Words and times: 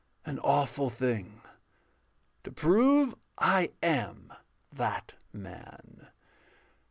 An 0.25 0.39
awful 0.39 0.89
thing, 0.89 1.41
To 2.43 2.51
prove 2.51 3.13
I 3.37 3.69
am 3.83 4.33
that 4.73 5.13
man. 5.31 6.07